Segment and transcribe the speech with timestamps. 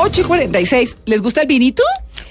[0.00, 0.96] 8 y 46.
[1.06, 1.82] ¿Les gusta el vinito?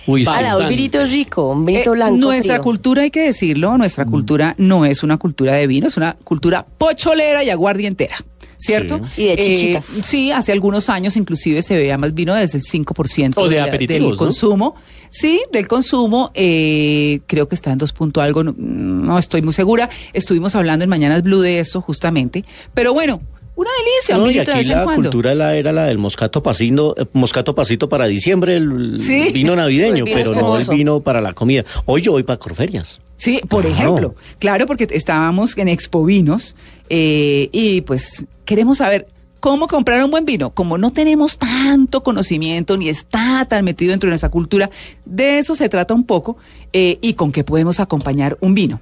[0.07, 2.15] Uy, sí, Ala, un vinito rico, un Eh, vinito blanco.
[2.17, 2.63] nuestra frío.
[2.63, 6.65] cultura, hay que decirlo, nuestra cultura no es una cultura de vino, es una cultura
[6.77, 8.15] pocholera y aguardientera.
[8.61, 8.99] ¿Cierto?
[9.15, 9.21] Sí.
[9.23, 9.85] Y de chichitas.
[9.85, 13.63] sí, hace algunos años inclusive se veía más vino desde el 5% O de la-
[13.63, 14.17] aperitivos, del ¿no?
[14.17, 14.75] consumo.
[15.09, 16.31] Sí, del consumo.
[16.33, 19.89] eh, creo que está en dos punto algo, no, no estoy muy segura.
[20.11, 22.43] Estuvimos hablando en Mañanas Blue de esto justamente.
[22.73, 23.21] Pero bueno,
[23.59, 25.01] una delicia, un No, y vinito de aquí vez en la cuando.
[25.09, 29.31] cultura la era la del moscato pasino, eh, moscato pasito para diciembre, el Sí.
[29.33, 31.65] vino navideño, El vino pero no el vino para la comida.
[31.85, 33.01] Hoy yo voy para Corferias.
[33.17, 33.75] Sí, por Claro.
[33.75, 34.15] ejemplo.
[34.39, 36.55] Claro, porque estábamos en Expo Vinos
[36.89, 39.07] eh, y pues queremos saber
[39.41, 40.51] cómo comprar un buen vino.
[40.51, 44.69] Como no tenemos tanto conocimiento ni está tan metido dentro de nuestra cultura,
[45.05, 46.37] de eso se trata un poco
[46.71, 48.79] eh, y con qué podemos acompañar un vino.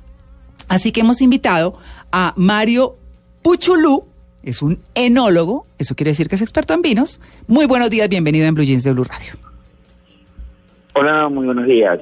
[0.67, 1.77] Así que hemos invitado
[2.11, 2.95] a Mario
[3.41, 4.05] Puchulú,
[4.49, 7.19] es un enólogo, eso quiere decir que es experto en vinos.
[7.47, 9.33] Muy buenos días, bienvenido en Blue Jeans de Blue Radio.
[10.93, 11.99] Hola, muy buenos días.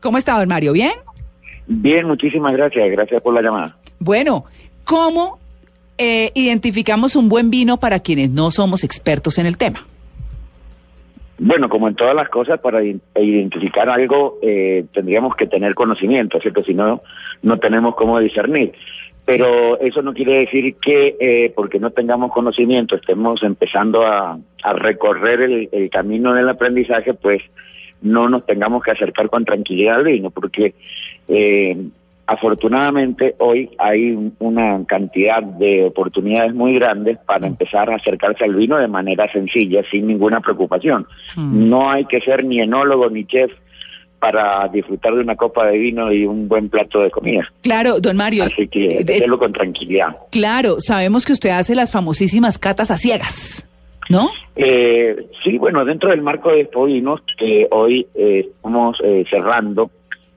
[0.00, 0.72] ¿Cómo está, don Mario?
[0.72, 0.92] ¿Bien?
[1.66, 2.90] Bien, muchísimas gracias.
[2.90, 3.76] Gracias por la llamada.
[3.98, 4.46] Bueno,
[4.84, 5.38] ¿cómo
[5.98, 9.86] eh, identificamos un buen vino para quienes no somos expertos en el tema?
[11.38, 16.64] Bueno, como en todas las cosas, para identificar algo eh, tendríamos que tener conocimiento, ¿cierto?
[16.64, 17.02] Si no,
[17.42, 18.72] no tenemos cómo discernir.
[19.24, 24.72] Pero eso no quiere decir que eh, porque no tengamos conocimiento estemos empezando a, a
[24.72, 27.40] recorrer el, el camino del aprendizaje, pues
[28.00, 30.74] no nos tengamos que acercar con tranquilidad al vino, porque
[31.28, 31.76] eh,
[32.26, 38.54] afortunadamente hoy hay un- una cantidad de oportunidades muy grandes para empezar a acercarse al
[38.56, 41.06] vino de manera sencilla, sin ninguna preocupación.
[41.36, 43.52] No hay que ser ni enólogo ni chef
[44.22, 47.42] para disfrutar de una copa de vino y un buen plato de comida.
[47.60, 48.44] Claro, don Mario.
[48.44, 50.16] Así que eh, hacerlo con tranquilidad.
[50.30, 53.66] claro, sabemos que usted hace las famosísimas catas a ciegas,
[54.08, 54.30] ¿no?
[54.54, 59.90] Eh, sí, bueno, dentro del marco de Expovinos, que hoy eh, estamos eh, cerrando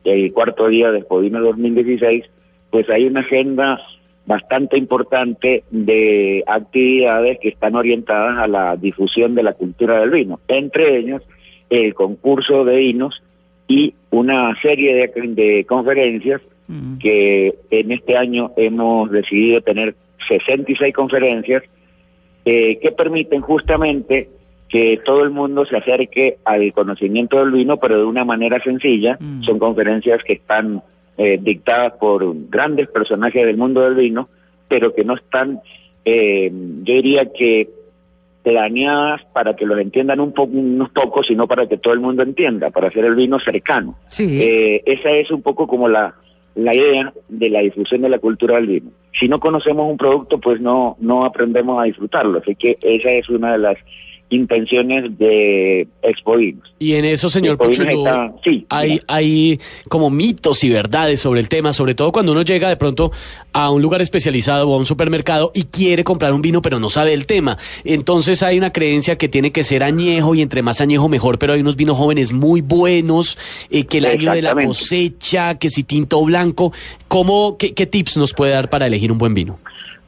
[0.03, 2.25] el cuarto día de Expovinos 2016,
[2.71, 3.79] pues hay una agenda
[4.25, 10.39] bastante importante de actividades que están orientadas a la difusión de la cultura del vino,
[10.47, 11.21] entre ellos
[11.69, 13.21] el concurso de vinos
[13.67, 16.97] y una serie de, de conferencias Mm.
[16.97, 19.95] que en este año hemos decidido tener
[20.27, 21.63] 66 conferencias
[22.43, 24.29] eh, que permiten justamente
[24.67, 29.17] que todo el mundo se acerque al conocimiento del vino, pero de una manera sencilla.
[29.19, 29.43] Mm.
[29.43, 30.81] Son conferencias que están
[31.17, 34.27] eh, dictadas por grandes personajes del mundo del vino,
[34.67, 35.59] pero que no están,
[36.03, 37.69] eh, yo diría que
[38.45, 42.21] planeadas para que los entiendan un poco, unos pocos, sino para que todo el mundo
[42.21, 43.97] entienda, para hacer el vino cercano.
[44.09, 44.39] Sí.
[44.39, 46.13] Eh, esa es un poco como la,
[46.53, 48.91] la idea de la difusión de la cultura del vino.
[49.19, 52.37] Si no conocemos un producto, pues no, no aprendemos a disfrutarlo.
[52.37, 53.77] Así que esa es una de las
[54.29, 56.73] intenciones de Expo Vinos.
[56.79, 61.47] Y en eso, señor Puchulú, está- sí, hay, hay como mitos y verdades sobre el
[61.49, 63.11] tema, sobre todo cuando uno llega de pronto
[63.53, 66.89] a un lugar especializado o a un supermercado y quiere comprar un vino pero no
[66.89, 67.57] sabe el tema.
[67.83, 71.53] Entonces hay una creencia que tiene que ser añejo y entre más añejo mejor, pero
[71.53, 73.37] hay unos vinos jóvenes muy buenos,
[73.69, 76.73] eh, que el año de la cosecha, que si tinto blanco.
[77.07, 79.59] ¿Cómo, qué, qué tips nos puede dar para elegir un buen vino?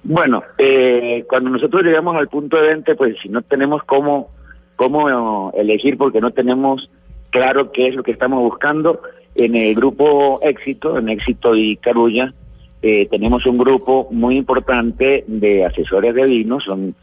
[0.09, 4.29] Bueno, eh, cuando nosotros llegamos al punto de venta, pues si no tenemos cómo,
[4.77, 6.89] cómo elegir porque no tenemos
[7.29, 9.01] claro qué es lo que estamos buscando,
[9.35, 12.33] en el grupo Éxito, en Éxito y Carulla,
[12.81, 16.95] eh, tenemos un grupo muy importante de asesores de vino, son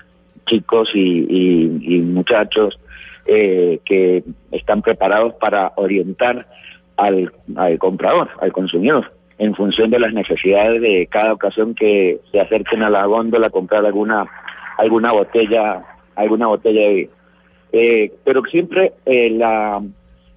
[0.46, 2.80] chicos y, muchachos
[3.26, 6.48] eh, que están preparados para orientar
[6.96, 7.30] al
[7.78, 9.12] comprador, al consumidor,
[9.44, 13.50] en función de las necesidades de cada ocasión que se acerquen a la góndola a
[13.50, 14.26] comprar alguna
[14.78, 15.84] alguna botella
[16.16, 17.10] alguna botella de vino.
[17.72, 19.82] Eh, pero siempre eh, la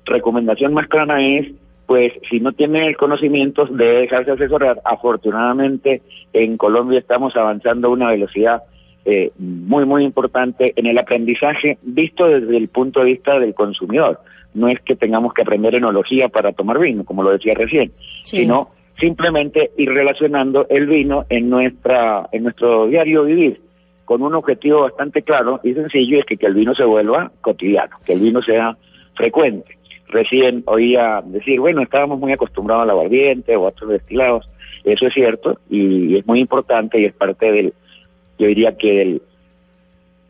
[0.05, 1.47] recomendación más clara es,
[1.85, 4.81] pues, si no tiene el conocimiento, debe dejarse asesorar.
[4.83, 6.01] Afortunadamente,
[6.33, 8.63] en Colombia estamos avanzando a una velocidad
[9.05, 14.19] eh, muy, muy importante en el aprendizaje visto desde el punto de vista del consumidor.
[14.53, 17.91] No es que tengamos que aprender enología para tomar vino, como lo decía recién,
[18.23, 18.37] Sí.
[18.37, 23.61] sino simplemente ir relacionando el vino en nuestra en nuestro diario vivir.
[24.05, 27.97] con un objetivo bastante claro y sencillo, es que, que el vino se vuelva cotidiano,
[28.05, 28.77] que el vino sea
[29.15, 29.77] frecuente.
[30.07, 34.49] Recién oía decir, bueno, estábamos muy acostumbrados al aguardiente o a otros destilados,
[34.85, 37.73] eso es cierto y, es muy importante y es parte del,
[38.39, 39.21] yo diría que del,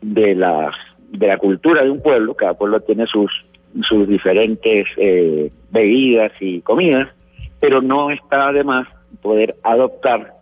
[0.00, 0.72] de la,
[1.10, 3.30] de la cultura de un pueblo, cada pueblo tiene sus,
[3.82, 7.08] sus diferentes eh, bebidas y comidas,
[7.60, 8.86] pero no está de más
[9.22, 10.34] poder adoptar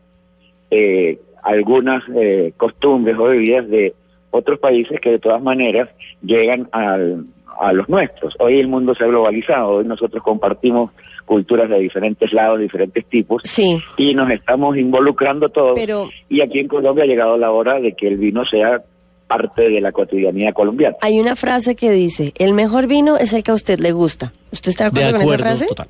[0.70, 3.94] eh, algunas eh, costumbres o bebidas de
[4.30, 5.88] otros países que de todas maneras
[6.22, 7.24] llegan al,
[7.60, 8.34] a los nuestros.
[8.38, 10.90] Hoy el mundo se ha globalizado, hoy nosotros compartimos
[11.24, 13.78] culturas de diferentes lados, diferentes tipos, Sí.
[13.96, 15.74] y nos estamos involucrando todos.
[15.74, 18.82] Pero- Y aquí en Colombia ha llegado la hora de que el vino sea
[19.26, 20.96] parte de la cotidianidad colombiana.
[21.00, 24.32] Hay una frase que dice, el mejor vino es el que a usted le gusta.
[24.52, 25.66] ¿Usted está de De acuerdo, con esa acuerdo, frase?
[25.66, 25.88] total.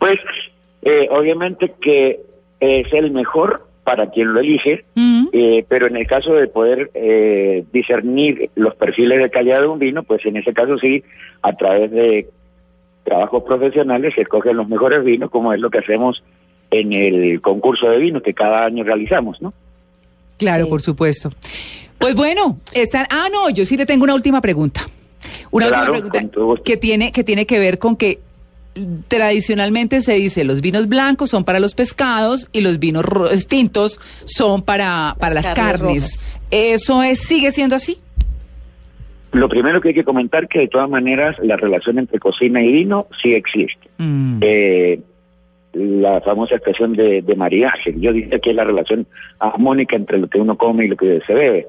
[0.00, 0.18] Pues
[0.82, 2.20] eh, obviamente que
[2.58, 4.84] es el mejor para quien lo elige,
[5.32, 9.78] eh, pero en el caso de poder eh, discernir los perfiles de calidad de un
[9.78, 11.02] vino, pues en ese caso sí,
[11.42, 12.28] a través de
[13.04, 16.22] trabajos profesionales se escogen los mejores vinos, como es lo que hacemos
[16.70, 19.52] en el concurso de vinos que cada año realizamos, ¿no?
[20.38, 20.70] Claro, Sí.
[20.70, 21.30] por supuesto.
[21.98, 23.06] Pues bueno, están.
[23.10, 24.82] Ah, no, yo sí le tengo una última pregunta.
[25.50, 28.20] Una Claro, última pregunta que tiene que tiene que ver con que
[29.08, 33.04] tradicionalmente se dice los vinos blancos son para los pescados y los vinos
[33.48, 36.16] tintos son para para las Las carnes.
[36.16, 37.98] carnes Eso es sigue siendo así.
[39.32, 42.72] Lo primero que hay que comentar que de todas maneras la relación entre cocina y
[42.72, 43.88] vino sí existe.
[43.98, 44.38] Mm.
[44.40, 45.00] eh,
[45.72, 47.94] la famosa expresión de, de maridaje.
[47.96, 49.06] Yo diría que es la relación
[49.38, 51.68] armónica entre lo que uno come y lo que se bebe.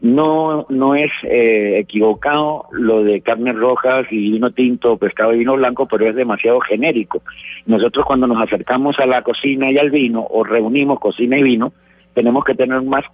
[0.00, 5.56] No, no es eh, equivocado lo de carnes rojas y vino tinto, pescado y vino
[5.56, 7.22] blanco, pero es demasiado genérico.
[7.64, 11.72] Nosotros cuando nos acercamos a la cocina y al vino, o reunimos cocina y vino,
[12.14, 13.04] tenemos que tener más,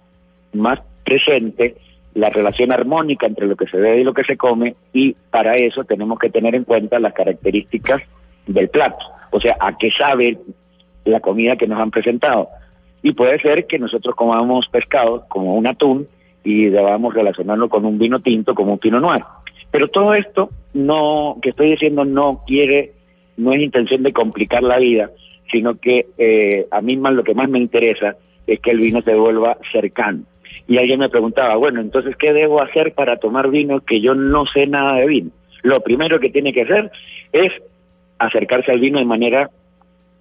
[0.53, 1.75] más presente
[2.13, 5.57] la relación armónica entre lo que se bebe y lo que se come, y para
[5.57, 8.01] eso tenemos que tener en cuenta las características
[8.45, 10.37] del plato, o sea, a qué sabe
[11.05, 12.49] la comida que nos han presentado.
[13.01, 16.07] Y puede ser que nosotros comamos pescado como un atún
[16.43, 19.23] y debamos relacionarlo con un vino tinto como un pino noir.
[19.71, 22.93] Pero todo esto no que estoy diciendo no quiere,
[23.37, 25.11] no es intención de complicar la vida,
[25.51, 29.01] sino que eh, a mí más lo que más me interesa es que el vino
[29.01, 30.23] se vuelva cercano.
[30.67, 34.45] Y alguien me preguntaba, bueno, entonces, ¿qué debo hacer para tomar vino que yo no
[34.45, 35.31] sé nada de vino?
[35.61, 36.91] Lo primero que tiene que hacer
[37.31, 37.51] es
[38.17, 39.49] acercarse al vino de manera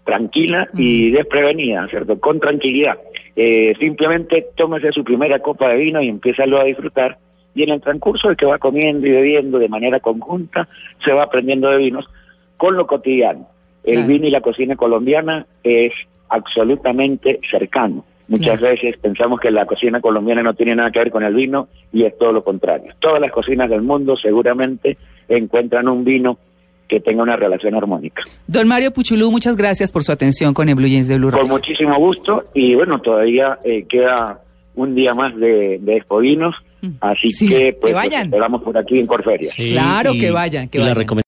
[0.04, 2.18] tranquila y desprevenida, ¿cierto?
[2.18, 2.98] Con tranquilidad.
[3.36, 7.18] Eh, simplemente tómese su primera copa de vino y empiézalo a disfrutar.
[7.54, 10.68] Y en el transcurso de que va comiendo y bebiendo de manera conjunta,
[11.04, 12.08] se va aprendiendo de vinos
[12.56, 13.48] con lo cotidiano.
[13.84, 14.08] El Claro.
[14.08, 15.92] vino y la cocina colombiana es
[16.28, 18.04] absolutamente cercano.
[18.28, 18.74] Muchas Claro.
[18.74, 22.04] veces pensamos que la cocina colombiana no tiene nada que ver con el vino y
[22.04, 22.92] es todo lo contrario.
[23.00, 24.96] Todas las cocinas del mundo seguramente
[25.28, 26.38] encuentran un vino
[26.88, 28.22] que tenga una relación armónica.
[28.46, 31.40] Don Mario Puchulú, muchas gracias por su atención con el Blue Jeans de Blue Con
[31.40, 31.52] Radio.
[31.52, 34.40] muchísimo gusto y bueno, todavía eh, queda
[34.74, 36.54] un día más de, de Expo Vinos,
[37.00, 37.30] así Mm.
[37.30, 38.22] Sí, que que pues vayan.
[38.22, 39.52] los esperamos por aquí en Corferia.
[39.54, 40.94] Sí, Claro y- que vayan, que vayan.